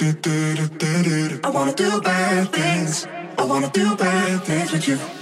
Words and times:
I 0.00 1.50
wanna 1.50 1.74
do 1.74 2.00
bad 2.00 2.52
things. 2.52 3.06
I 3.36 3.44
wanna 3.44 3.70
do 3.70 3.96
bad 3.96 4.44
things 4.44 4.70
with 4.72 4.86
you. 4.86 5.17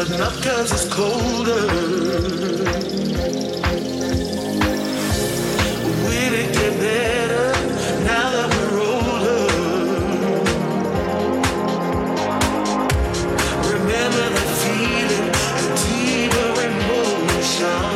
But 0.00 0.18
not 0.18 0.32
cause 0.42 0.72
it's 0.72 0.88
colder. 0.88 1.66
Will 6.06 6.34
it 6.42 6.54
get 6.54 6.72
better 6.80 7.52
now 8.04 8.30
that 8.34 8.48
we're 8.54 8.80
older? 8.80 9.44
Remember 13.74 14.24
that 14.36 14.50
feeling, 14.62 15.28
a 15.58 15.70
deeper 15.84 16.50
emotion. 16.70 17.89